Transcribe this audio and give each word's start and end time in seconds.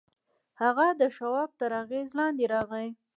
هغه 0.61 0.87
د 0.99 1.01
شواب 1.15 1.49
تر 1.59 1.71
اغېز 1.83 2.09
لاندې 2.19 2.45
راغی 2.53 2.87